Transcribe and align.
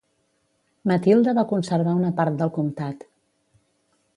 Matilde 0.91 1.35
va 1.39 1.45
conservar 1.51 1.95
una 1.99 2.11
part 2.21 2.41
del 2.41 2.53
comtat. 2.57 3.07